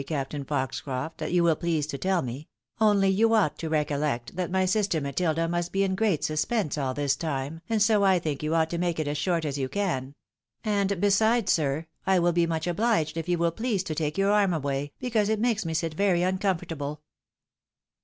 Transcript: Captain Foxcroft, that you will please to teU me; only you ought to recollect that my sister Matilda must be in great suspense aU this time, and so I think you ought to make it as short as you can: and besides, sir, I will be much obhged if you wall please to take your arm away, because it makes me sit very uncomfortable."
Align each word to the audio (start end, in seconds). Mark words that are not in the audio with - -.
Captain 0.07 0.43
Foxcroft, 0.43 1.19
that 1.19 1.31
you 1.31 1.43
will 1.43 1.55
please 1.55 1.85
to 1.85 1.95
teU 1.95 2.23
me; 2.23 2.47
only 2.79 3.07
you 3.07 3.35
ought 3.35 3.59
to 3.59 3.69
recollect 3.69 4.35
that 4.35 4.49
my 4.49 4.65
sister 4.65 4.99
Matilda 4.99 5.47
must 5.47 5.71
be 5.71 5.83
in 5.83 5.93
great 5.93 6.23
suspense 6.23 6.75
aU 6.75 6.93
this 6.93 7.15
time, 7.15 7.61
and 7.69 7.83
so 7.83 8.03
I 8.03 8.17
think 8.17 8.41
you 8.41 8.55
ought 8.55 8.71
to 8.71 8.79
make 8.79 8.99
it 8.99 9.07
as 9.07 9.19
short 9.19 9.45
as 9.45 9.59
you 9.59 9.69
can: 9.69 10.15
and 10.63 10.99
besides, 10.99 11.51
sir, 11.51 11.85
I 12.07 12.17
will 12.17 12.33
be 12.33 12.47
much 12.47 12.65
obhged 12.65 13.15
if 13.15 13.29
you 13.29 13.37
wall 13.37 13.51
please 13.51 13.83
to 13.83 13.93
take 13.93 14.17
your 14.17 14.31
arm 14.31 14.55
away, 14.55 14.91
because 14.97 15.29
it 15.29 15.39
makes 15.39 15.67
me 15.67 15.75
sit 15.75 15.93
very 15.93 16.23
uncomfortable." 16.23 17.01